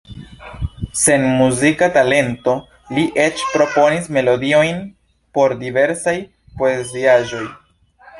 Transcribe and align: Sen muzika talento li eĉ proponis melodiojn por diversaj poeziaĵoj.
Sen 0.99 1.25
muzika 1.41 1.89
talento 1.97 2.55
li 2.97 3.03
eĉ 3.25 3.43
proponis 3.57 4.09
melodiojn 4.17 4.81
por 5.39 5.55
diversaj 5.61 6.15
poeziaĵoj. 6.63 7.45